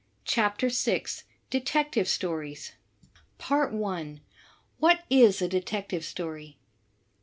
CHAPTER 0.25 0.69
VI 0.69 1.03
DETECTIVE 1.51 2.07
STORIES 2.07 2.71
I. 3.51 4.09
What 4.79 5.01
is 5.11 5.43
a 5.43 5.47
Detective 5.47 6.03
Story? 6.03 6.57